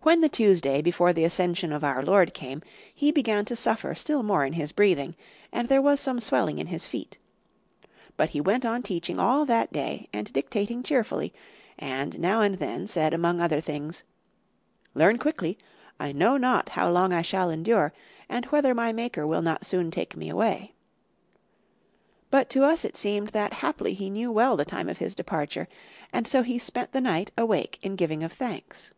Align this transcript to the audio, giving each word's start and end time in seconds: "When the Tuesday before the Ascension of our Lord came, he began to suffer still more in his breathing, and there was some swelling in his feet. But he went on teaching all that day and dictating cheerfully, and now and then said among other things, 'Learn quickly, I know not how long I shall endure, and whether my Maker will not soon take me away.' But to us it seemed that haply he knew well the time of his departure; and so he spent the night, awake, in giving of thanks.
"When 0.00 0.22
the 0.22 0.30
Tuesday 0.30 0.80
before 0.80 1.12
the 1.12 1.24
Ascension 1.24 1.70
of 1.70 1.84
our 1.84 2.02
Lord 2.02 2.32
came, 2.32 2.62
he 2.94 3.12
began 3.12 3.44
to 3.44 3.54
suffer 3.54 3.94
still 3.94 4.22
more 4.22 4.42
in 4.42 4.54
his 4.54 4.72
breathing, 4.72 5.14
and 5.52 5.68
there 5.68 5.82
was 5.82 6.00
some 6.00 6.18
swelling 6.18 6.58
in 6.58 6.68
his 6.68 6.86
feet. 6.86 7.18
But 8.16 8.30
he 8.30 8.40
went 8.40 8.64
on 8.64 8.82
teaching 8.82 9.18
all 9.18 9.44
that 9.44 9.70
day 9.70 10.06
and 10.14 10.32
dictating 10.32 10.82
cheerfully, 10.82 11.34
and 11.78 12.18
now 12.18 12.40
and 12.40 12.54
then 12.54 12.86
said 12.86 13.12
among 13.12 13.38
other 13.38 13.60
things, 13.60 14.02
'Learn 14.94 15.18
quickly, 15.18 15.58
I 16.00 16.10
know 16.10 16.38
not 16.38 16.70
how 16.70 16.90
long 16.90 17.12
I 17.12 17.20
shall 17.20 17.50
endure, 17.50 17.92
and 18.30 18.46
whether 18.46 18.74
my 18.74 18.94
Maker 18.94 19.26
will 19.26 19.42
not 19.42 19.66
soon 19.66 19.90
take 19.90 20.16
me 20.16 20.30
away.' 20.30 20.72
But 22.30 22.48
to 22.48 22.64
us 22.64 22.82
it 22.82 22.96
seemed 22.96 23.28
that 23.34 23.52
haply 23.52 23.92
he 23.92 24.08
knew 24.08 24.32
well 24.32 24.56
the 24.56 24.64
time 24.64 24.88
of 24.88 24.96
his 24.96 25.14
departure; 25.14 25.68
and 26.14 26.26
so 26.26 26.42
he 26.42 26.58
spent 26.58 26.92
the 26.92 27.02
night, 27.02 27.30
awake, 27.36 27.78
in 27.82 27.94
giving 27.94 28.24
of 28.24 28.32
thanks. 28.32 28.94